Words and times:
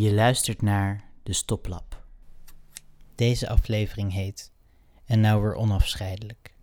Je 0.00 0.14
luistert 0.14 0.62
naar 0.62 1.04
de 1.22 1.32
Stoplap. 1.32 2.02
Deze 3.14 3.48
aflevering 3.48 4.12
heet 4.12 4.52
En 5.06 5.20
nou 5.20 5.42
weer 5.42 5.54
onafscheidelijk. 5.54 6.54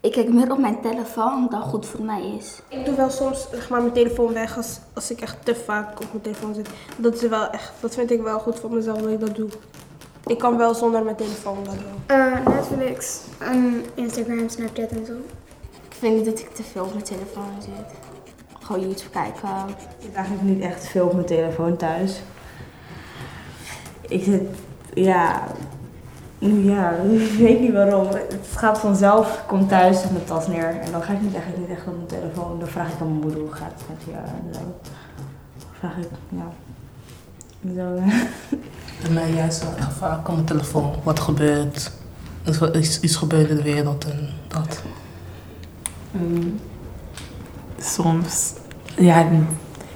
Ik 0.00 0.12
kijk 0.12 0.28
meer 0.28 0.52
op 0.52 0.58
mijn 0.58 0.80
telefoon 0.82 1.46
dan 1.50 1.62
goed 1.62 1.86
voor 1.86 2.04
mij 2.04 2.36
is. 2.38 2.60
Ik 2.68 2.84
doe 2.84 2.94
wel 2.94 3.10
soms 3.10 3.46
zeg 3.50 3.68
maar, 3.68 3.80
mijn 3.80 3.92
telefoon 3.92 4.32
weg 4.32 4.56
als, 4.56 4.80
als 4.94 5.10
ik 5.10 5.20
echt 5.20 5.44
te 5.44 5.54
vaak 5.54 6.00
op 6.00 6.06
mijn 6.10 6.22
telefoon 6.22 6.54
zit. 6.54 6.68
Dat, 6.96 7.22
is 7.22 7.28
wel 7.28 7.50
echt, 7.50 7.72
dat 7.80 7.94
vind 7.94 8.10
ik 8.10 8.20
wel 8.20 8.38
goed 8.38 8.58
voor 8.58 8.72
mezelf 8.72 8.98
dat 9.00 9.10
ik 9.10 9.20
dat 9.20 9.36
doe. 9.36 9.48
Ik 10.26 10.38
kan 10.38 10.56
wel 10.56 10.74
zonder 10.74 11.04
mijn 11.04 11.16
telefoon 11.16 11.64
dat 11.64 11.74
doen. 11.74 12.18
Uh, 12.18 12.46
Netflix, 12.46 13.20
en 13.38 13.84
Instagram, 13.94 14.48
Snapchat 14.48 14.90
en 14.90 15.06
zo. 15.06 15.16
Ik 15.88 15.94
vind 15.98 16.16
niet 16.16 16.24
dat 16.24 16.38
ik 16.38 16.54
te 16.54 16.62
veel 16.62 16.84
op 16.84 16.92
mijn 16.92 17.04
telefoon 17.04 17.62
zit. 17.62 18.09
Gewoon 18.70 18.86
YouTube 18.86 19.10
kijken. 19.10 19.48
Ik 19.68 19.86
zit 19.98 20.14
eigenlijk 20.14 20.48
niet 20.48 20.62
echt 20.62 20.86
veel 20.86 21.06
op 21.06 21.12
mijn 21.12 21.26
telefoon 21.26 21.76
thuis. 21.76 22.20
Ik 24.00 24.24
zit, 24.24 24.42
ja, 24.94 25.42
ja, 26.38 26.90
ik 26.90 27.38
weet 27.38 27.60
niet 27.60 27.72
waarom. 27.72 28.06
Het 28.08 28.46
gaat 28.54 28.78
vanzelf, 28.78 29.34
ik 29.34 29.46
kom 29.46 29.68
thuis, 29.68 30.00
zet 30.00 30.12
mijn 30.12 30.24
tas 30.24 30.46
neer 30.46 30.80
en 30.80 30.92
dan 30.92 31.02
ga 31.02 31.12
ik 31.12 31.20
niet, 31.20 31.34
eigenlijk 31.34 31.68
niet 31.68 31.78
echt 31.78 31.86
op 31.86 31.94
mijn 31.96 32.06
telefoon. 32.06 32.58
Dan 32.58 32.68
vraag 32.68 32.92
ik 32.92 33.00
aan 33.00 33.08
mijn 33.08 33.20
moeder 33.20 33.40
hoe 33.40 33.52
gaat 33.52 33.72
het 33.76 33.88
met 33.88 34.02
je 34.04 34.12
en 34.12 34.54
zo. 34.54 34.60
Dan 35.58 35.68
vraag 35.78 35.96
ik, 35.96 36.08
ja, 36.28 36.52
zo. 37.74 37.94
Bij 39.02 39.10
mij 39.10 39.32
juist 39.32 39.62
wel 39.62 39.76
echt 39.76 39.92
vaak 39.92 40.28
op 40.28 40.34
mijn 40.34 40.46
telefoon. 40.46 40.94
Wat 41.02 41.20
gebeurt, 41.20 41.92
er 42.44 42.76
is 42.76 43.00
iets 43.00 43.16
gebeurd 43.16 43.48
in 43.48 43.56
de 43.56 43.62
wereld 43.62 44.04
en 44.04 44.28
dat. 44.48 44.82
Mm, 46.10 46.60
soms, 47.78 48.52
ja, 49.00 49.28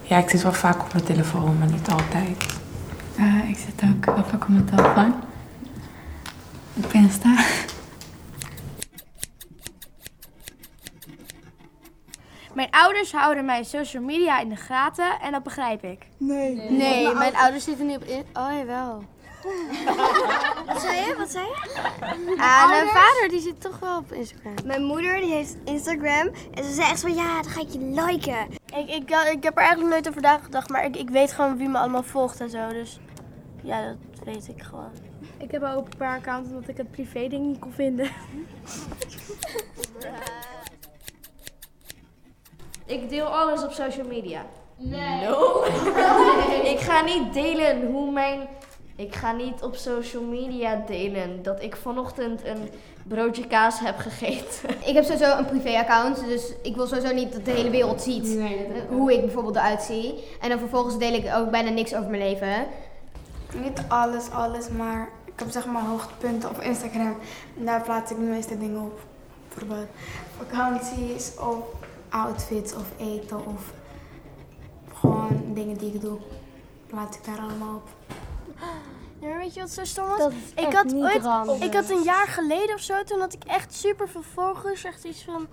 ja, 0.03 0.19
ik 0.19 0.31
zit 0.31 0.43
wel 0.43 0.53
vaak 0.53 0.83
op 0.83 0.93
mijn 0.93 1.05
telefoon, 1.05 1.59
maar 1.59 1.69
niet 1.69 1.89
altijd. 1.89 2.47
Uh, 3.19 3.49
ik 3.49 3.57
zit 3.57 3.91
ook 3.91 4.05
wel 4.05 4.25
vaak 4.25 4.43
op 4.43 4.49
mijn 4.49 4.65
telefoon. 4.65 5.15
Op 6.85 6.93
Insta. 6.93 7.45
Mijn 12.55 12.71
ouders 12.71 13.13
houden 13.13 13.45
mijn 13.45 13.65
social 13.65 14.03
media 14.03 14.41
in 14.41 14.49
de 14.49 14.57
gaten 14.57 15.21
en 15.21 15.33
dat 15.33 15.43
begrijp 15.43 15.85
ik. 15.85 16.07
Nee. 16.17 16.55
Nee, 16.55 16.71
nee 16.71 17.15
mijn, 17.15 17.37
ouders 17.37 17.65
zitten 17.65 17.87
niet 17.87 17.97
op 17.97 18.05
in. 18.05 18.25
Oh 18.33 18.53
jawel. 18.59 19.05
Wat 20.67 20.81
zei 20.81 20.97
je? 20.97 21.15
Wat 21.19 21.31
zei 21.31 21.45
je? 21.45 22.37
Ah, 22.39 22.69
mijn 22.69 22.87
vader 22.87 23.29
die 23.29 23.41
zit 23.41 23.61
toch 23.61 23.79
wel 23.79 23.99
op 23.99 24.13
Instagram. 24.13 24.55
Mijn 24.65 24.83
moeder 24.83 25.17
die 25.17 25.33
heeft 25.33 25.57
Instagram 25.65 26.31
en 26.55 26.65
ze 26.65 26.73
zei 26.73 26.91
echt 26.91 27.01
van 27.01 27.15
ja, 27.15 27.43
dan 27.43 27.51
ga 27.51 27.61
ik 27.61 27.69
je 27.69 27.79
liken. 27.79 28.63
Ik, 28.75 28.89
ik, 28.89 29.11
ik 29.33 29.43
heb 29.43 29.57
er 29.57 29.63
eigenlijk 29.63 29.91
nooit 29.91 30.09
over 30.09 30.23
nagedacht, 30.23 30.69
maar 30.69 30.85
ik, 30.85 30.97
ik 30.97 31.11
weet 31.11 31.33
gewoon 31.33 31.57
wie 31.57 31.69
me 31.69 31.79
allemaal 31.79 32.03
volgt 32.03 32.41
en 32.41 32.51
zo. 32.51 32.69
Dus 32.69 33.01
ja, 33.63 33.87
dat 33.87 34.25
weet 34.25 34.49
ik 34.49 34.63
gewoon. 34.63 34.91
Ik 35.39 35.51
heb 35.51 35.63
ook 35.63 35.87
een 35.87 35.97
paar 35.99 36.19
accounts 36.19 36.51
omdat 36.51 36.69
ik 36.69 36.77
het 36.77 36.91
privé 36.91 37.29
ding 37.29 37.47
niet 37.47 37.59
kon 37.59 37.73
vinden. 37.73 38.11
Ik 42.87 43.09
deel 43.09 43.27
alles 43.27 43.65
op 43.65 43.73
social 43.73 44.07
media. 44.07 44.47
Nee. 44.77 45.27
No. 45.27 45.65
ik 46.75 46.79
ga 46.81 47.03
niet 47.03 47.33
delen 47.33 47.87
hoe 47.87 48.13
mijn. 48.13 48.49
Ik 48.97 49.15
ga 49.15 49.33
niet 49.33 49.63
op 49.63 49.75
social 49.75 50.23
media 50.23 50.83
delen 50.87 51.43
dat 51.43 51.63
ik 51.63 51.77
vanochtend 51.77 52.45
een 52.45 52.69
broodje 53.03 53.47
kaas 53.47 53.81
heb 53.81 53.99
gegeten. 53.99 54.69
Ik 54.89 54.95
heb 54.95 55.05
sowieso 55.05 55.39
een 55.39 55.45
privé-account, 55.45 56.25
dus 56.27 56.53
ik 56.63 56.75
wil 56.75 56.87
sowieso 56.87 57.15
niet 57.15 57.33
dat 57.33 57.45
de 57.45 57.51
hele 57.51 57.71
wereld 57.71 58.03
ziet 58.03 58.25
nee, 58.25 58.67
hoe 58.89 59.13
ik 59.13 59.21
bijvoorbeeld 59.21 59.57
eruit 59.57 59.83
zie. 59.83 60.25
En 60.41 60.49
dan 60.49 60.59
vervolgens 60.59 60.99
deel 60.99 61.13
ik 61.13 61.35
ook 61.35 61.51
bijna 61.51 61.71
niks 61.71 61.95
over 61.95 62.11
mijn 62.11 62.23
leven. 62.23 62.67
Niet 63.63 63.83
alles, 63.89 64.31
alles, 64.31 64.69
maar 64.69 65.09
ik 65.25 65.39
heb 65.39 65.51
zeg 65.51 65.67
maar 65.67 65.83
hoogtepunten 65.83 66.49
op 66.49 66.61
Instagram. 66.61 67.17
En 67.59 67.65
daar 67.65 67.83
plaats 67.83 68.11
ik 68.11 68.17
de 68.17 68.23
meeste 68.23 68.59
dingen 68.59 68.81
op. 68.81 69.01
Bijvoorbeeld 69.49 69.89
vakanties 70.37 71.33
of 71.39 71.59
outfits 72.09 72.75
of 72.75 72.93
eten 72.97 73.47
of 73.47 73.73
gewoon 74.95 75.43
dingen 75.55 75.77
die 75.77 75.95
ik 75.95 76.01
doe. 76.01 76.19
Plaats 76.87 77.17
ik 77.17 77.25
daar 77.25 77.39
allemaal 77.39 77.75
op. 77.75 77.89
Ja, 79.21 79.29
maar 79.29 79.39
weet 79.39 79.55
je 79.55 79.61
wat 79.61 79.71
zo 79.71 79.85
stom 79.85 80.09
was? 80.09 80.33
ik 80.55 80.73
had 80.73 80.95
ooit, 80.95 81.63
ik 81.63 81.75
had 81.75 81.91
een 81.91 82.03
jaar 82.03 82.27
geleden 82.27 82.75
of 82.75 82.81
zo, 82.81 83.03
toen 83.03 83.21
had 83.21 83.33
ik 83.33 83.45
echt 83.45 83.75
super 83.75 84.09
veel 84.09 84.23
volgers, 84.23 84.85
echt 84.85 85.05
iets 85.05 85.25
van 85.25 85.47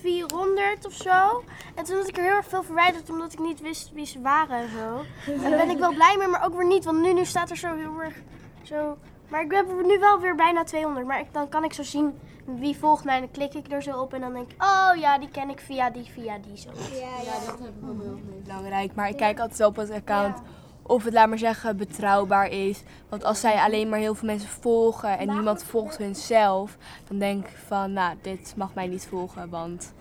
400 0.00 0.86
of 0.86 0.92
zo. 0.92 1.44
En 1.74 1.84
toen 1.84 1.96
had 1.96 2.08
ik 2.08 2.16
er 2.16 2.22
heel 2.22 2.32
erg 2.32 2.46
veel 2.46 2.62
verwijderd 2.62 3.10
omdat 3.10 3.32
ik 3.32 3.38
niet 3.38 3.60
wist 3.60 3.92
wie 3.92 4.06
ze 4.06 4.20
waren 4.20 4.56
en 4.56 4.68
zo. 4.68 5.04
En 5.32 5.50
daar 5.50 5.58
ben 5.58 5.70
ik 5.70 5.78
wel 5.78 5.94
blij 6.00 6.16
mee, 6.18 6.28
maar 6.28 6.44
ook 6.44 6.54
weer 6.54 6.66
niet, 6.66 6.84
want 6.84 7.00
nu, 7.00 7.12
nu 7.12 7.24
staat 7.24 7.50
er 7.50 7.56
zo 7.56 7.74
heel 7.74 8.00
erg 8.00 8.14
zo. 8.62 8.98
Maar 9.28 9.42
ik 9.42 9.52
heb 9.52 9.68
er 9.68 9.86
nu 9.86 9.98
wel 9.98 10.20
weer 10.20 10.34
bijna 10.34 10.64
200, 10.64 11.06
maar 11.06 11.20
ik, 11.20 11.32
dan 11.32 11.48
kan 11.48 11.64
ik 11.64 11.72
zo 11.72 11.82
zien 11.82 12.18
wie 12.44 12.76
volgt 12.76 13.04
mij 13.04 13.14
en 13.14 13.20
dan 13.20 13.30
klik 13.30 13.54
ik 13.54 13.72
er 13.72 13.82
zo 13.82 14.00
op 14.00 14.12
en 14.12 14.20
dan 14.20 14.32
denk 14.32 14.50
ik, 14.50 14.62
oh 14.62 14.90
ja, 14.96 15.18
die 15.18 15.28
ken 15.28 15.50
ik 15.50 15.60
via 15.60 15.90
die, 15.90 16.04
via 16.04 16.38
die 16.38 16.56
zo. 16.56 16.70
Ja, 16.92 17.22
ja. 17.24 17.46
dat 17.46 17.58
heb 17.58 17.68
ik 17.68 17.80
wel 17.80 17.96
heel 18.00 18.18
belangrijk, 18.42 18.94
maar 18.94 19.08
ik 19.08 19.16
kijk 19.16 19.40
altijd 19.40 19.68
op 19.68 19.76
het 19.76 19.90
account 19.90 20.38
of 20.86 21.04
het, 21.04 21.12
laat 21.12 21.28
maar 21.28 21.38
zeggen, 21.38 21.76
betrouwbaar 21.76 22.48
is. 22.48 22.82
Want 23.08 23.24
als 23.24 23.40
zij 23.40 23.54
alleen 23.54 23.88
maar 23.88 23.98
heel 23.98 24.14
veel 24.14 24.28
mensen 24.28 24.48
volgen 24.48 25.18
en 25.18 25.28
niemand 25.28 25.62
volgt 25.62 25.96
hunzelf, 25.96 26.76
dan 27.08 27.18
denk 27.18 27.46
ik 27.46 27.56
van, 27.66 27.92
nou, 27.92 28.16
dit 28.22 28.54
mag 28.56 28.74
mij 28.74 28.86
niet 28.86 29.06
volgen, 29.06 29.48
want... 29.48 29.92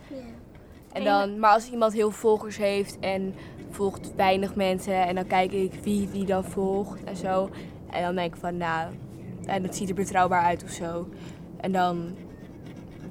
En 0.94 1.04
dan, 1.04 1.40
maar 1.40 1.52
als 1.52 1.70
iemand 1.70 1.94
heel 1.94 2.12
volgers 2.12 2.58
heeft 2.58 3.00
en 3.00 3.36
volgt 3.70 4.16
weinig 4.16 4.56
mensen 4.56 5.08
en 5.08 5.16
dan 5.16 5.28
kijk 5.28 5.52
ik 5.52 5.74
wie 5.84 6.12
die 6.12 6.26
dan 6.26 6.44
volgt 6.44 7.04
en 7.04 7.16
zo. 7.16 7.50
En 7.90 8.04
dan 8.04 8.16
denk 8.16 8.34
ik 8.34 8.40
van, 8.40 8.58
nou, 8.58 8.92
en 9.46 9.64
het 9.64 9.76
ziet 9.76 9.90
er 9.90 9.96
betrouwbaar 9.96 10.44
uit 10.44 10.64
of 10.64 10.70
zo. 10.70 11.08
En 11.58 11.72
dan, 11.72 12.16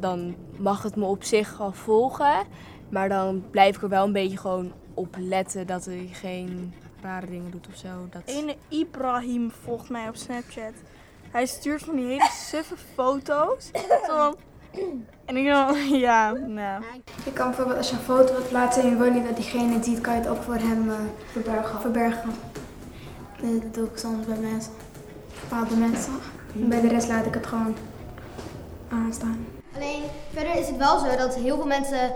dan 0.01 0.35
mag 0.57 0.83
het 0.83 0.97
me 0.97 1.05
op 1.05 1.25
zich 1.25 1.59
wel 1.59 1.73
volgen, 1.73 2.47
maar 2.89 3.09
dan 3.09 3.45
blijf 3.51 3.77
ik 3.77 3.83
er 3.83 3.89
wel 3.89 4.05
een 4.05 4.13
beetje 4.13 4.39
gewoon 4.39 4.73
op 4.95 5.17
letten 5.19 5.67
dat 5.67 5.87
er 5.87 5.99
geen 6.13 6.73
rare 7.03 7.27
dingen 7.27 7.51
doet 7.51 7.67
of 7.69 7.77
zo. 7.77 7.89
Dat... 8.11 8.23
Ene 8.25 8.57
Ibrahim 8.69 9.51
volgt 9.63 9.89
mij 9.89 10.09
op 10.09 10.17
Snapchat. 10.17 10.73
Hij 11.31 11.47
stuurt 11.47 11.83
van 11.83 11.97
die 11.97 12.07
hele 12.07 12.31
suffe 12.33 12.77
foto's. 12.95 13.71
En 15.25 15.37
ik 15.37 15.47
dan, 15.47 15.89
ja, 16.09 16.33
nou. 16.33 16.83
Je 17.25 17.33
kan 17.33 17.47
bijvoorbeeld 17.47 17.77
als 17.77 17.91
je 17.91 17.97
een 17.97 18.03
foto 18.03 18.33
wilt 18.33 18.49
plaatsen 18.49 18.83
en 18.83 18.89
je 18.89 18.97
wil 18.97 19.13
niet 19.13 19.27
dat 19.27 19.37
diegene 19.37 19.75
het 19.75 19.85
ziet, 19.85 20.01
kan 20.01 20.15
je 20.15 20.21
het 20.21 20.29
ook 20.29 20.43
voor 20.43 20.55
hem 20.55 20.89
uh, 20.89 20.95
verbergen. 21.31 21.81
verbergen. 21.81 22.31
Dat 23.41 23.75
doe 23.75 23.87
ik 23.87 23.97
soms 23.97 24.27
bij 24.27 24.37
mensen, 24.37 24.73
bepaalde 25.41 25.77
mensen. 25.77 26.13
En 26.55 26.69
bij 26.69 26.81
de 26.81 26.89
rest 26.89 27.09
laat 27.09 27.27
ik 27.27 27.35
het 27.35 27.47
gewoon 27.47 27.77
aanstaan. 28.89 29.47
Alleen 29.75 30.03
verder 30.33 30.55
is 30.55 30.67
het 30.67 30.77
wel 30.77 30.99
zo 30.99 31.17
dat 31.17 31.35
heel 31.35 31.57
veel 31.57 31.67
mensen 31.67 32.13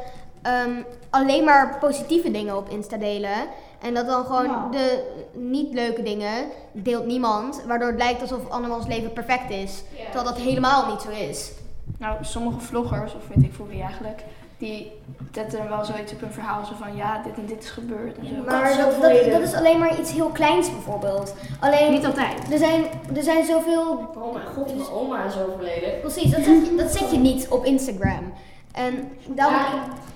um, 0.67 0.85
alleen 1.11 1.45
maar 1.45 1.79
positieve 1.79 2.31
dingen 2.31 2.57
op 2.57 2.69
Insta 2.69 2.97
delen. 2.97 3.49
En 3.81 3.95
dat 3.95 4.07
dan 4.07 4.25
gewoon 4.25 4.71
de 4.71 5.03
niet 5.33 5.75
leuke 5.75 6.03
dingen 6.03 6.45
deelt 6.73 7.07
niemand. 7.07 7.63
Waardoor 7.67 7.89
het 7.89 7.99
lijkt 7.99 8.21
alsof 8.21 8.49
andermans 8.49 8.87
leven 8.87 9.13
perfect 9.13 9.51
is. 9.51 9.83
Terwijl 10.05 10.25
dat 10.25 10.39
helemaal 10.39 10.91
niet 10.91 11.01
zo 11.01 11.11
is. 11.11 11.53
Nou, 11.99 12.17
sommige 12.21 12.61
vloggers, 12.61 13.15
of 13.15 13.29
weet 13.35 13.45
ik 13.45 13.55
voor 13.55 13.69
wie 13.69 13.83
eigenlijk, 13.83 14.23
die 14.59 14.93
zetten 15.33 15.61
er 15.61 15.69
wel 15.69 15.85
zoiets 15.85 16.13
op 16.13 16.21
hun 16.21 16.33
verhaal. 16.33 16.65
Zo 16.65 16.73
van 16.79 16.97
ja, 16.97 17.23
dit 17.23 17.37
en 17.37 17.47
dit 17.47 17.63
is 17.63 17.71
gebeurd. 17.71 18.19
En 18.19 18.27
zo. 18.27 18.35
Maar 18.47 18.77
dat, 18.77 19.03
dat, 19.03 19.31
dat, 19.31 19.43
is 19.43 19.55
alleen 19.55 19.79
maar 19.79 19.99
iets 19.99 20.13
heel 20.13 20.29
kleins 20.29 20.71
bijvoorbeeld. 20.71 21.35
Alleen, 21.61 21.93
niet 21.93 22.07
altijd. 22.07 22.53
Er 22.53 22.59
zijn, 22.59 22.85
er 23.17 23.23
zijn 23.23 23.45
zoveel. 23.45 24.13
Oh 24.17 24.33
mijn 24.33 24.47
god, 24.47 24.77
mijn 24.77 24.91
oma 24.91 25.25
is 25.25 25.39
overleden. 25.39 26.01
Precies, 26.01 26.31
dat 26.31 26.45
zet, 26.45 26.67
je, 26.67 26.75
dat 26.77 26.93
zet 26.97 27.11
je 27.11 27.19
niet 27.19 27.49
op 27.49 27.65
Instagram. 27.65 28.33
En 28.77 29.13
dan. 29.29 29.53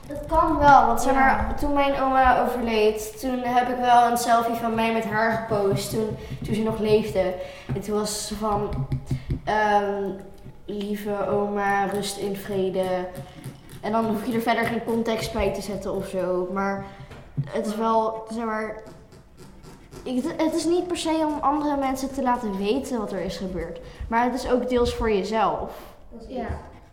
Dat 0.07 0.27
kan 0.27 0.59
wel, 0.59 0.87
want 0.87 1.01
zeg 1.01 1.15
maar, 1.15 1.55
toen 1.61 1.73
mijn 1.73 2.01
oma 2.01 2.43
overleed, 2.43 3.21
toen 3.21 3.39
heb 3.43 3.69
ik 3.69 3.77
wel 3.77 4.11
een 4.11 4.17
selfie 4.17 4.55
van 4.55 4.75
mij 4.75 4.93
met 4.93 5.05
haar 5.05 5.33
gepost, 5.33 5.91
toen, 5.91 6.17
toen 6.45 6.55
ze 6.55 6.63
nog 6.63 6.79
leefde. 6.79 7.35
En 7.75 7.81
toen 7.81 7.99
was 7.99 8.27
ze 8.27 8.37
van, 8.37 8.87
um, 9.83 10.17
lieve 10.65 11.29
oma, 11.29 11.85
rust 11.85 12.17
in 12.17 12.37
vrede. 12.37 13.07
En 13.81 13.93
dan 13.93 14.07
hoef 14.07 14.27
je 14.27 14.33
er 14.33 14.41
verder 14.41 14.65
geen 14.65 14.85
context 14.85 15.33
bij 15.33 15.55
te 15.55 15.61
zetten 15.61 15.95
of 15.95 16.09
zo. 16.09 16.49
Maar 16.53 16.85
het 17.51 17.67
is 17.67 17.77
wel, 17.77 18.27
zeg 18.31 18.45
maar, 18.45 18.83
het 20.37 20.55
is 20.55 20.65
niet 20.65 20.87
per 20.87 20.97
se 20.97 21.25
om 21.27 21.39
andere 21.41 21.77
mensen 21.77 22.13
te 22.13 22.23
laten 22.23 22.59
weten 22.59 22.99
wat 22.99 23.13
er 23.13 23.21
is 23.21 23.37
gebeurd. 23.37 23.81
Maar 24.09 24.25
het 24.25 24.35
is 24.35 24.51
ook 24.51 24.69
deels 24.69 24.95
voor 24.95 25.13
jezelf. 25.13 25.71
Ja. 26.29 26.47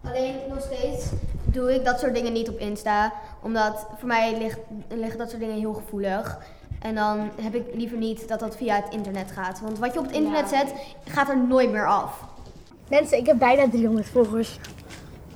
Alleen 0.04 0.36
nog 0.50 0.62
steeds 0.62 1.10
doe 1.58 1.76
ik 1.76 1.86
dat 1.86 2.00
soort 2.00 2.14
dingen 2.14 2.34
niet 2.34 2.50
op 2.50 2.60
Insta. 2.60 3.14
Omdat 3.42 3.88
voor 3.98 4.08
mij 4.08 4.38
ligt, 4.38 4.60
liggen 4.90 5.18
dat 5.18 5.30
soort 5.30 5.42
dingen 5.42 5.60
heel 5.60 5.74
gevoelig. 5.74 6.38
En 6.82 6.96
dan 6.96 7.30
heb 7.42 7.56
ik 7.56 7.64
liever 7.74 7.98
niet 7.98 8.28
dat 8.28 8.40
dat 8.40 8.58
via 8.58 8.76
het 8.76 8.94
internet 8.94 9.32
gaat. 9.32 9.60
Want 9.60 9.80
wat 9.80 9.94
je 9.94 10.00
op 10.00 10.06
het 10.06 10.16
internet 10.16 10.50
zet, 10.50 10.74
gaat 11.06 11.30
er 11.30 11.38
nooit 11.38 11.72
meer 11.72 11.88
af. 11.88 12.24
Mensen, 12.90 13.18
ik 13.18 13.26
heb 13.26 13.38
bijna 13.38 13.70
300 13.70 14.10
volgers. 14.10 14.60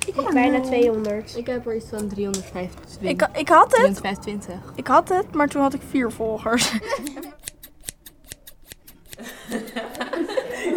Ik 0.07 0.15
heb 0.15 0.33
bijna 0.33 0.59
200. 0.59 1.37
Ik 1.37 1.47
heb 1.47 1.67
er 1.67 1.75
iets 1.75 1.89
van 1.89 2.07
325. 2.07 3.09
Ik, 3.09 3.39
ik 3.39 3.49
had 3.49 3.71
het. 3.77 3.95
325. 3.95 4.55
Ik 4.75 4.87
had 4.87 5.09
het, 5.09 5.33
maar 5.33 5.47
toen 5.47 5.61
had 5.61 5.73
ik 5.73 5.81
vier 5.89 6.11
volgers. 6.11 6.71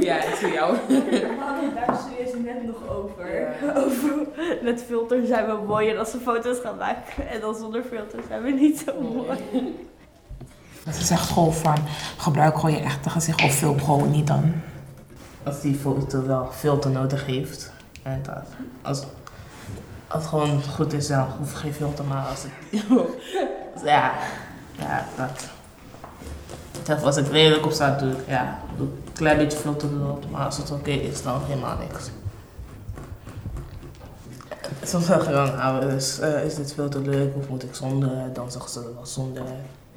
ja, 0.07 0.23
ik 0.23 0.35
zie 0.35 0.53
jou. 0.53 0.77
daar 1.75 1.99
serieus 2.09 2.45
net 2.45 2.67
nog 2.67 2.89
over. 2.89 3.49
Over 3.85 4.27
met 4.63 4.83
filter 4.83 5.27
zijn 5.27 5.47
we 5.47 5.67
mooier 5.67 5.99
als 5.99 6.13
we 6.13 6.19
foto's 6.19 6.59
gaan 6.59 6.77
maken. 6.77 7.29
En 7.29 7.41
dan 7.41 7.55
zonder 7.55 7.83
filter 7.83 8.21
zijn 8.29 8.43
we 8.43 8.51
niet 8.51 8.85
zo 8.87 9.01
mooi. 9.01 9.39
Ze 10.93 11.05
zegt 11.05 11.31
gewoon 11.31 11.55
van, 11.55 11.77
gebruik 12.17 12.55
gewoon 12.55 12.75
je 12.75 12.81
echte 12.81 13.11
gezicht 13.11 13.43
of 13.43 13.55
film 13.55 13.81
gewoon 13.81 14.11
niet 14.11 14.27
dan. 14.27 14.53
Als 15.43 15.61
die 15.61 15.75
foto 15.75 16.27
wel 16.27 16.49
filter 16.53 16.91
nodig 16.91 17.27
heeft. 17.27 17.73
En 18.03 18.21
dat. 18.23 18.47
Als, 18.83 19.05
als 20.09 20.23
het 20.23 20.27
gewoon 20.27 20.63
goed 20.63 20.93
is, 20.93 21.07
dan 21.07 21.27
hoef 21.39 21.51
je 21.51 21.57
geen 21.57 21.73
filter, 21.73 22.05
maar 22.05 22.27
als 22.27 22.43
het... 22.43 22.83
ja, 23.85 24.13
ja, 24.79 25.07
dat. 25.17 25.49
Zelfs 26.83 27.03
als 27.03 27.17
het 27.17 27.29
redelijk 27.29 27.65
op 27.65 27.73
staat, 27.73 27.99
doe 27.99 28.11
ik, 28.11 28.19
ja, 28.29 28.59
ik 28.64 28.64
een 28.79 29.03
klein 29.13 29.37
beetje 29.37 29.59
filter 29.59 29.89
erop. 29.93 30.31
Maar 30.31 30.45
als 30.45 30.57
het 30.57 30.71
oké 30.71 30.91
is, 30.91 31.23
dan 31.23 31.41
helemaal 31.45 31.77
niks. 31.79 32.11
Soms 34.83 35.07
zeggen 35.07 35.33
dan 35.33 35.59
ouders, 35.59 36.19
eh, 36.19 36.45
is 36.45 36.55
dit 36.55 36.73
filter 36.73 37.01
leuk 37.01 37.37
of 37.37 37.49
moet 37.49 37.63
ik 37.63 37.75
zonder? 37.75 38.33
Dan 38.33 38.51
zeggen 38.51 38.71
ze 38.71 38.95
wel 38.95 39.07
zonder. 39.07 39.43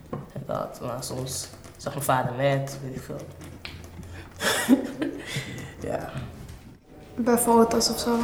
En 0.10 0.44
dat. 0.46 0.80
Maar 0.82 1.04
soms 1.04 1.48
zegt 1.78 1.96
mijn 1.96 2.06
vader 2.06 2.34
met, 2.34 2.78
weet 2.84 2.96
ik 2.96 3.02
veel. 3.02 3.22
ja. 5.92 6.10
Bij 7.16 7.38
foto's 7.38 7.90
of 7.90 8.00
zo. 8.00 8.18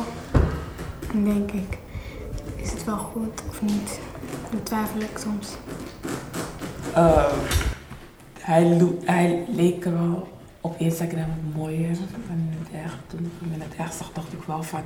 Dan 1.12 1.24
denk 1.24 1.52
ik, 1.52 1.78
is 2.56 2.72
het 2.72 2.84
wel 2.84 2.98
goed 2.98 3.42
of 3.50 3.62
niet? 3.62 4.00
Dan 4.52 4.64
twijfel 4.64 5.00
ik 5.00 5.18
soms. 5.18 5.48
Ehm, 6.94 7.36
hij, 8.40 8.80
hij 9.04 9.46
leek 9.50 9.86
er 9.86 9.94
wel 9.94 10.28
op 10.64 10.78
Instagram 10.78 11.30
mooier. 11.56 11.98
En 12.30 12.68
echt, 12.84 12.96
toen 13.08 13.26
ik 13.26 13.62
het 13.62 13.76
echt 13.76 13.96
zag, 13.96 14.12
dacht 14.14 14.34
ik 14.34 14.44
wel 14.44 14.64
van, 14.64 14.82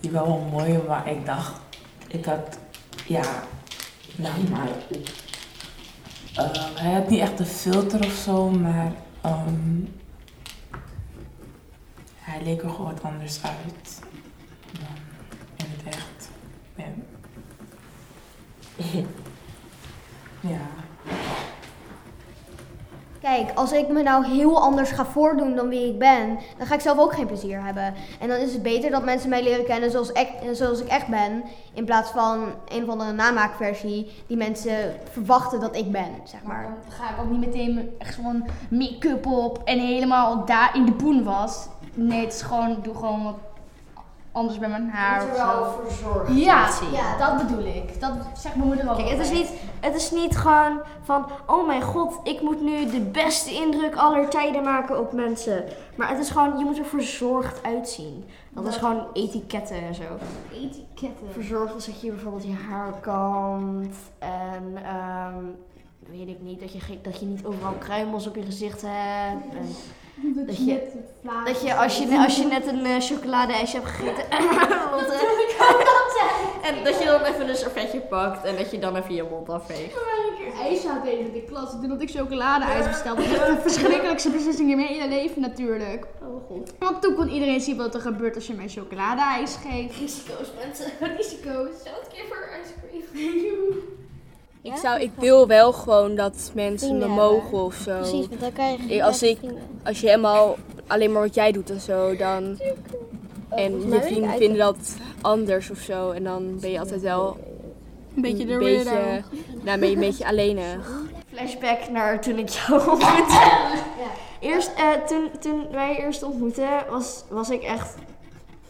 die 0.00 0.10
wel 0.10 0.26
wel 0.26 0.48
mooi, 0.50 0.78
maar 0.86 1.08
ik 1.08 1.26
dacht, 1.26 1.60
ik 2.08 2.24
had, 2.24 2.58
ja, 3.06 3.42
nou 4.16 4.48
maar, 4.50 4.68
ehm, 6.34 6.74
hij 6.74 6.92
had 6.92 7.08
niet 7.08 7.20
echt 7.20 7.40
een 7.40 7.46
filter 7.46 8.04
of 8.04 8.12
zo, 8.12 8.50
maar 8.50 8.92
ehm, 9.20 9.80
hij 12.16 12.42
leek 12.42 12.62
er 12.62 12.70
gewoon 12.70 12.92
wat 12.92 13.02
anders 13.02 13.42
uit 13.42 14.00
in 15.56 15.66
het 15.76 15.94
echt. 15.94 16.30
En, 16.76 17.06
ja. 20.40 20.60
Kijk, 23.44 23.58
als 23.58 23.72
ik 23.72 23.88
me 23.88 24.02
nou 24.02 24.26
heel 24.26 24.60
anders 24.60 24.90
ga 24.90 25.04
voordoen 25.04 25.54
dan 25.54 25.68
wie 25.68 25.88
ik 25.88 25.98
ben, 25.98 26.38
dan 26.56 26.66
ga 26.66 26.74
ik 26.74 26.80
zelf 26.80 26.98
ook 26.98 27.12
geen 27.14 27.26
plezier 27.26 27.64
hebben. 27.64 27.94
En 28.20 28.28
dan 28.28 28.36
is 28.36 28.52
het 28.52 28.62
beter 28.62 28.90
dat 28.90 29.04
mensen 29.04 29.28
mij 29.28 29.42
leren 29.42 29.64
kennen 29.64 29.90
zoals 29.90 30.12
ik, 30.12 30.28
zoals 30.52 30.80
ik 30.80 30.88
echt 30.88 31.06
ben, 31.06 31.44
in 31.74 31.84
plaats 31.84 32.10
van 32.10 32.44
een 32.68 32.82
of 32.82 32.88
andere 32.88 33.12
namaakversie 33.12 34.10
die 34.26 34.36
mensen 34.36 34.94
verwachten 35.10 35.60
dat 35.60 35.76
ik 35.76 35.92
ben, 35.92 36.10
zeg 36.24 36.42
maar. 36.42 36.62
Dan 36.62 36.92
ga 36.92 37.10
ik 37.10 37.20
ook 37.20 37.30
niet 37.30 37.46
meteen 37.46 37.90
echt 37.98 38.14
gewoon 38.14 38.44
make-up 38.70 39.26
op 39.26 39.62
en 39.64 39.78
helemaal 39.78 40.44
daar 40.44 40.70
in 40.74 40.84
de 40.84 40.92
poen 40.92 41.24
was. 41.24 41.66
Nee, 41.94 42.20
het 42.20 42.32
is 42.32 42.42
gewoon, 42.42 42.78
doe 42.82 42.94
gewoon 42.94 43.24
wat 43.24 43.36
anders 44.38 44.58
bij 44.58 44.68
mijn 44.68 44.90
haar 44.90 45.20
Moet 45.26 45.36
er 45.38 45.46
wel 45.46 45.64
zo. 45.64 45.80
verzorgd 45.86 46.34
Ja, 46.40 46.64
uitzien. 46.64 46.90
ja, 46.92 47.16
dat 47.18 47.46
bedoel 47.46 47.64
ik. 47.66 48.00
Dat 48.00 48.12
zegt 48.34 48.54
mijn 48.56 48.68
moeder 48.68 48.90
ook 48.90 48.96
Kijk, 48.96 49.08
het 49.08 49.18
is, 49.20 49.30
niet, 49.30 49.50
het 49.80 49.94
is 49.94 50.10
niet 50.10 50.36
gewoon 50.36 50.80
van, 51.02 51.26
oh 51.46 51.66
mijn 51.66 51.82
god, 51.82 52.14
ik 52.22 52.40
moet 52.40 52.60
nu 52.62 52.86
de 52.90 53.00
beste 53.00 53.50
indruk 53.50 53.94
aller 53.96 54.28
tijden 54.28 54.62
maken 54.62 54.98
op 55.00 55.12
mensen. 55.12 55.64
Maar 55.96 56.08
het 56.08 56.18
is 56.18 56.30
gewoon, 56.30 56.58
je 56.58 56.64
moet 56.64 56.78
er 56.78 56.84
verzorgd 56.84 57.62
uitzien. 57.62 58.24
Dat 58.50 58.66
is 58.66 58.76
gewoon 58.76 59.06
etiketten 59.12 59.76
en 59.76 59.94
zo. 59.94 60.02
Etiketten. 60.52 61.26
Verzorgd 61.32 61.76
is 61.76 61.84
dat 61.86 62.00
je 62.00 62.10
bijvoorbeeld 62.10 62.44
je 62.44 62.54
haar 62.70 62.92
kant 63.00 63.94
en 64.18 64.76
ehm, 64.84 65.44
weet 66.10 66.28
ik 66.28 66.40
niet, 66.40 66.60
dat 66.60 66.72
je, 66.72 66.80
geen- 66.80 66.98
dat 67.02 67.20
je 67.20 67.26
niet 67.26 67.44
overal 67.44 67.72
kruimels 67.72 68.26
op 68.26 68.34
je 68.36 68.42
gezicht 68.42 68.82
hebt. 68.86 69.54
En 69.54 69.66
dat, 70.46 70.56
je, 70.56 70.88
dat 71.44 71.62
je 71.62 71.74
als 71.74 71.98
je, 71.98 72.18
als 72.18 72.36
je 72.36 72.44
net 72.44 72.66
een 72.66 72.84
eh, 72.84 73.00
chocoladeijsje 73.00 73.76
hebt 73.76 73.88
gegeten, 73.88 74.30
en 76.62 76.84
dat 76.84 76.98
je 76.98 77.04
dan 77.04 77.22
even 77.22 77.48
een 77.48 77.56
servetje 77.56 78.00
pakt 78.00 78.44
en 78.44 78.56
dat 78.56 78.70
je 78.70 78.78
dan 78.78 78.96
even 78.96 79.14
je 79.14 79.22
mond 79.30 79.48
afveegt. 79.48 79.96
ijs 80.62 80.84
had 80.84 81.06
in 81.06 81.32
de 81.32 81.42
klas 81.42 81.70
toen 81.70 81.88
dat 81.88 82.02
ik 82.02 82.10
chocoladeijs 82.10 82.86
bestelde. 82.86 83.22
Dat 83.22 83.30
is 83.30 83.54
de 83.54 83.60
verschrikkelijkste 83.60 84.30
beslissing 84.30 84.70
in 84.70 84.76
mijn 84.76 84.88
hele 84.88 85.08
leven 85.08 85.40
natuurlijk. 85.40 86.06
Oh 86.22 86.46
god. 86.46 86.72
Want 86.78 87.02
toen 87.02 87.14
kon 87.14 87.28
iedereen 87.28 87.60
zien 87.60 87.76
wat 87.76 87.94
er 87.94 88.00
gebeurt 88.00 88.34
als 88.34 88.46
je 88.46 88.54
mij 88.54 88.68
chocoladeijs 88.68 89.56
geeft. 89.66 89.96
Risico's 89.98 90.52
mensen. 90.64 90.86
Risico's. 91.16 91.82
Zout 91.84 92.08
kipper 92.12 92.60
ice 92.62 92.72
cream. 92.80 93.77
Ik, 94.72 94.76
zou, 94.76 95.00
ik 95.00 95.10
wil 95.18 95.46
wel 95.46 95.72
gewoon 95.72 96.14
dat 96.14 96.50
mensen 96.54 96.98
me 96.98 97.06
mogen 97.06 97.42
hebben. 97.42 97.64
of 97.64 97.74
zo. 97.74 97.96
Precies, 97.96 98.28
want 98.28 98.40
dan 98.40 98.52
krijg 98.52 98.88
je 98.88 99.04
als, 99.04 99.22
ik, 99.22 99.38
als 99.84 100.00
je 100.00 100.06
helemaal 100.06 100.56
alleen 100.86 101.12
maar 101.12 101.22
wat 101.22 101.34
jij 101.34 101.52
doet 101.52 101.70
en 101.70 101.80
zo, 101.80 102.16
dan. 102.16 102.58
En 103.48 103.70
volgens 103.70 103.84
mij 103.84 103.98
je 103.98 104.04
vrienden 104.04 104.36
vinden 104.36 104.58
dat 104.58 104.96
anders 105.20 105.70
of 105.70 105.78
zo. 105.78 106.10
En 106.10 106.24
dan 106.24 106.58
ben 106.60 106.70
je 106.70 106.78
altijd 106.78 107.00
wel. 107.00 107.36
Een 108.16 108.22
beetje 108.22 108.46
de 108.46 108.56
beetje, 108.58 109.22
nou, 109.62 109.78
ben 109.78 109.88
je 109.88 109.94
een 109.94 110.00
beetje 110.00 110.26
alleenig. 110.26 111.02
Flashback 111.34 111.88
naar 111.90 112.20
toen 112.20 112.38
ik 112.38 112.48
jou 112.48 112.90
ontmoette. 112.90 113.76
Eerst, 114.40 114.70
eh, 114.76 114.90
toen, 115.06 115.30
toen 115.40 115.66
wij 115.70 115.96
eerst 115.96 116.22
ontmoetten, 116.22 116.68
was, 116.90 117.24
was 117.28 117.50
ik 117.50 117.62
echt... 117.62 117.94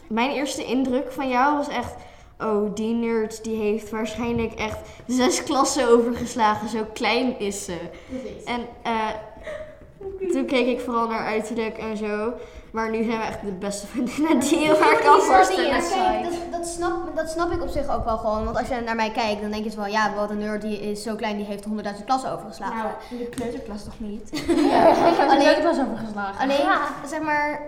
Mijn 0.07 0.31
eerste 0.31 0.65
indruk 0.65 1.11
van 1.11 1.29
jou 1.29 1.57
was 1.57 1.67
echt... 1.67 1.93
Oh, 2.39 2.75
die 2.75 2.93
nerd 2.93 3.43
die 3.43 3.55
heeft 3.61 3.89
waarschijnlijk 3.89 4.53
echt 4.53 4.77
zes 5.07 5.43
klassen 5.43 5.87
overgeslagen. 5.89 6.69
Zo 6.69 6.85
klein 6.93 7.39
is 7.39 7.65
ze. 7.65 7.77
En 8.45 8.61
eh, 8.83 9.07
toen 10.31 10.45
keek 10.45 10.67
ik 10.67 10.79
vooral 10.79 11.07
naar 11.07 11.25
uiterlijk 11.25 11.77
en 11.77 11.97
zo. 11.97 12.33
Maar 12.71 12.89
nu 12.89 13.03
zijn 13.03 13.17
we 13.19 13.23
echt 13.25 13.41
de 13.41 13.51
beste 13.51 13.87
vriendinnen 13.87 14.39
die 14.39 14.59
je 14.59 14.77
maar 14.79 15.01
kan 15.03 15.21
voorstellen. 15.21 15.69
Kijk, 15.69 16.23
dat, 16.23 16.33
dat, 16.51 16.67
snap, 16.67 17.15
dat 17.15 17.29
snap 17.29 17.51
ik 17.51 17.61
op 17.61 17.67
zich 17.69 17.89
ook 17.95 18.05
wel 18.05 18.17
gewoon. 18.17 18.43
Want 18.45 18.57
als 18.57 18.67
je 18.67 18.81
naar 18.85 18.95
mij 18.95 19.11
kijkt, 19.11 19.41
dan 19.41 19.51
denk 19.51 19.63
je 19.63 19.69
zo 19.69 19.81
van... 19.81 19.91
Ja, 19.91 20.13
wat 20.15 20.29
een 20.29 20.37
nerd, 20.37 20.61
die 20.61 20.79
is 20.91 21.03
zo 21.03 21.15
klein, 21.15 21.37
die 21.37 21.45
heeft 21.45 21.65
100.000 21.67 22.05
klassen 22.05 22.31
overgeslagen. 22.31 22.77
Nou, 22.77 22.89
in 23.09 23.17
de 23.17 23.25
kleuterklas 23.29 23.83
toch 23.83 23.99
niet? 23.99 24.31
alleen, 24.47 25.29
Alleen 25.29 25.57
ik 25.57 25.63
was 25.63 25.79
overgeslagen. 25.79 26.41
Alleen, 26.41 26.57
Ja. 26.65 26.81
zeg 27.07 27.21
maar... 27.21 27.61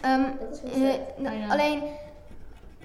ehm, 0.00 0.22
eh, 0.74 0.92
nou, 1.16 1.36
alleen, 1.50 1.82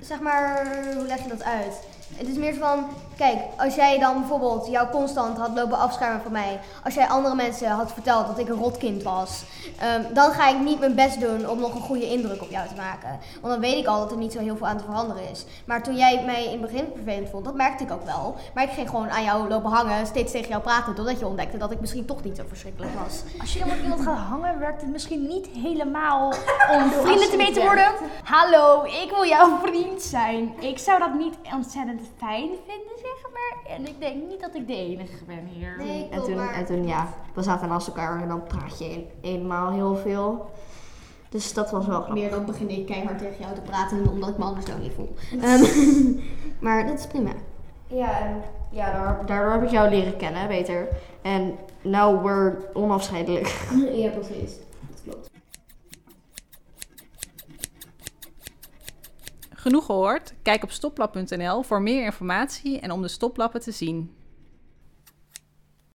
zeg 0.01 0.19
maar, 0.19 0.67
hoe 0.95 1.05
leg 1.05 1.23
je 1.23 1.29
dat 1.29 1.43
uit? 1.43 1.73
Het 2.13 2.27
is 2.27 2.35
meer 2.35 2.53
van, 2.53 2.85
kijk, 3.21 3.39
als 3.57 3.75
jij 3.75 3.99
dan 3.99 4.19
bijvoorbeeld 4.19 4.67
jou 4.67 4.89
constant 4.89 5.37
had 5.37 5.51
lopen 5.55 5.77
afschermen 5.77 6.21
van 6.21 6.31
mij, 6.31 6.59
als 6.83 6.93
jij 6.93 7.07
andere 7.07 7.35
mensen 7.35 7.69
had 7.69 7.93
verteld 7.93 8.27
dat 8.27 8.39
ik 8.39 8.49
een 8.49 8.59
rotkind 8.59 9.03
was, 9.03 9.43
ehm, 9.79 10.13
dan 10.13 10.31
ga 10.31 10.49
ik 10.49 10.59
niet 10.59 10.79
mijn 10.79 10.95
best 10.95 11.19
doen 11.19 11.49
om 11.49 11.59
nog 11.59 11.75
een 11.75 11.81
goede 11.81 12.09
indruk 12.09 12.41
op 12.41 12.49
jou 12.49 12.67
te 12.67 12.75
maken. 12.75 13.19
Want 13.41 13.53
dan 13.53 13.59
weet 13.59 13.77
ik 13.77 13.87
al 13.87 13.99
dat 13.99 14.11
er 14.11 14.17
niet 14.17 14.31
zo 14.31 14.39
heel 14.39 14.57
veel 14.57 14.67
aan 14.67 14.77
te 14.77 14.83
veranderen 14.83 15.29
is. 15.29 15.45
Maar 15.65 15.83
toen 15.83 15.95
jij 15.95 16.23
mij 16.25 16.43
in 16.45 16.51
het 16.51 16.71
begin 16.71 16.87
vervelend 16.95 17.29
vond, 17.29 17.45
dat 17.45 17.55
merkte 17.55 17.83
ik 17.83 17.91
ook 17.91 18.05
wel. 18.05 18.35
Maar 18.53 18.63
ik 18.63 18.69
ging 18.69 18.89
gewoon 18.89 19.09
aan 19.09 19.23
jou 19.23 19.47
lopen 19.47 19.71
hangen, 19.71 20.05
steeds 20.05 20.31
tegen 20.31 20.49
jou 20.49 20.61
praten, 20.61 20.95
totdat 20.95 21.19
je 21.19 21.27
ontdekte 21.27 21.57
dat 21.57 21.71
ik 21.71 21.79
misschien 21.79 22.05
toch 22.05 22.23
niet 22.23 22.37
zo 22.37 22.43
verschrikkelijk 22.47 22.91
was. 23.03 23.21
Als 23.39 23.53
je 23.53 23.59
dan 23.59 23.67
met 23.67 23.81
iemand 23.81 24.01
gaat 24.01 24.17
hangen, 24.17 24.59
werkt 24.59 24.81
het 24.81 24.91
misschien 24.91 25.27
niet 25.27 25.47
helemaal 25.47 26.27
om 26.75 26.91
vrienden 26.91 27.29
te 27.29 27.37
weten 27.37 27.53
je 27.53 27.67
worden. 27.67 27.91
Hallo, 28.23 28.83
ik 28.83 29.09
wil 29.09 29.25
jouw 29.25 29.57
vriend 29.65 30.01
zijn. 30.01 30.53
Ik 30.59 30.77
zou 30.77 30.99
dat 30.99 31.13
niet 31.13 31.35
ontzettend 31.55 32.01
fijn 32.17 32.49
vinden, 32.67 33.10
En 33.67 33.87
ik 33.87 33.99
denk 33.99 34.27
niet 34.29 34.39
dat 34.41 34.55
ik 34.55 34.67
de 34.67 34.75
enige 34.75 35.23
ben 35.25 35.45
hier. 35.45 35.79
En 36.11 36.21
toen, 36.23 36.39
en 36.39 36.65
toen, 36.65 36.87
ja, 36.87 37.07
we 37.33 37.41
zaten 37.43 37.67
naast 37.69 37.87
elkaar 37.87 38.21
en 38.21 38.27
dan 38.27 38.43
praat 38.43 38.79
je 38.79 38.85
een- 38.93 39.07
eenmaal 39.21 39.71
heel 39.71 39.95
veel. 39.95 40.49
Dus 41.29 41.53
dat 41.53 41.71
was 41.71 41.85
wel 41.85 42.01
grappig. 42.01 42.13
Meer 42.21 42.29
dan 42.29 42.45
begin 42.45 42.69
ik 42.69 42.85
keihard 42.85 43.17
tegen 43.17 43.39
jou 43.39 43.55
te 43.55 43.61
praten 43.61 44.07
omdat 44.09 44.29
ik 44.29 44.37
me 44.37 44.43
anders 44.43 44.65
zo 44.65 44.77
niet 44.77 44.91
voel. 44.95 45.13
Ehm, 45.41 45.63
maar 46.65 46.87
dat 46.87 46.99
is 46.99 47.07
prima. 47.07 47.31
Ja, 47.87 48.19
en 48.19 48.41
ja, 48.69 48.91
daar- 48.91 49.25
daardoor 49.25 49.51
heb 49.51 49.63
ik 49.63 49.69
jou 49.69 49.89
leren 49.89 50.17
kennen, 50.17 50.47
beter. 50.47 50.87
En 51.21 51.55
now 51.81 52.25
we're 52.25 52.57
onafscheidelijk. 52.73 53.67
Ja, 54.01 54.09
precies. 54.09 54.51
Dat 54.89 55.01
klopt. 55.03 55.29
Genoeg 59.61 59.85
gehoord? 59.85 60.33
Kijk 60.41 60.63
op 60.63 60.71
stoplab.nl 60.71 61.63
voor 61.63 61.81
meer 61.81 62.03
informatie 62.03 62.79
en 62.79 62.91
om 62.91 63.01
de 63.01 63.07
stoplappen 63.07 63.61
te 63.61 63.71
zien. 63.71 64.11